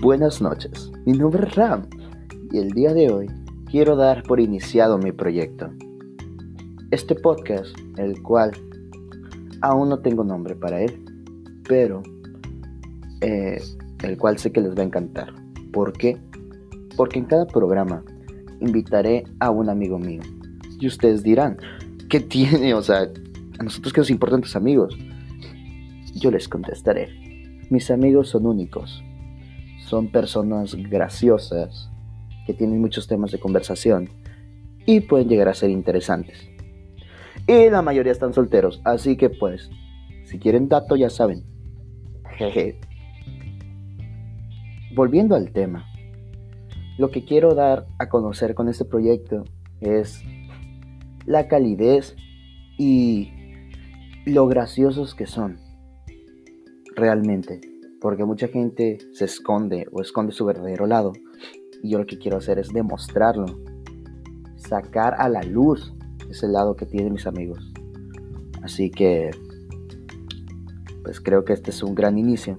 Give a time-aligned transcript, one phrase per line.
[0.00, 1.82] Buenas noches, mi nombre es Ram
[2.52, 3.26] y el día de hoy
[3.68, 5.70] quiero dar por iniciado mi proyecto.
[6.92, 8.52] Este podcast, el cual
[9.60, 11.04] aún no tengo nombre para él,
[11.68, 12.04] pero
[13.22, 13.60] eh,
[14.04, 15.34] el cual sé que les va a encantar.
[15.72, 16.16] ¿Por qué?
[16.96, 18.04] Porque en cada programa
[18.60, 20.22] invitaré a un amigo mío.
[20.78, 21.56] Y ustedes dirán,
[22.08, 22.72] ¿qué tiene?
[22.72, 23.10] O sea,
[23.58, 24.96] a nosotros que nos importan tus amigos.
[26.14, 27.08] Yo les contestaré.
[27.68, 29.02] Mis amigos son únicos
[29.88, 31.90] son personas graciosas,
[32.46, 34.10] que tienen muchos temas de conversación
[34.84, 36.46] y pueden llegar a ser interesantes.
[37.46, 39.70] Y la mayoría están solteros, así que pues,
[40.24, 41.42] si quieren dato ya saben.
[44.94, 45.86] Volviendo al tema,
[46.98, 49.44] lo que quiero dar a conocer con este proyecto
[49.80, 50.22] es
[51.24, 52.14] la calidez
[52.76, 53.32] y
[54.26, 55.58] lo graciosos que son
[56.94, 61.12] realmente porque mucha gente se esconde o esconde su verdadero lado.
[61.82, 63.46] Y yo lo que quiero hacer es demostrarlo,
[64.56, 65.92] sacar a la luz
[66.30, 67.72] ese lado que tienen mis amigos.
[68.62, 69.30] Así que,
[71.02, 72.58] pues creo que este es un gran inicio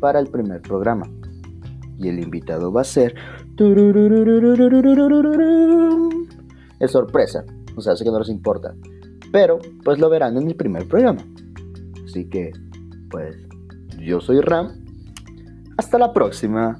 [0.00, 1.10] para el primer programa.
[1.98, 3.14] Y el invitado va a ser...
[6.80, 7.44] Es sorpresa,
[7.76, 8.74] o sea, sé que no les importa.
[9.32, 11.24] Pero, pues lo verán en el primer programa.
[12.04, 12.52] Así que,
[13.10, 13.36] pues
[13.98, 14.72] yo soy Ram.
[15.76, 16.78] Hasta la próxima.